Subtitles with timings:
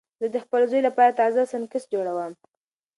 [0.19, 2.33] زه د خپل زوی لپاره تازه سنکس جوړوم.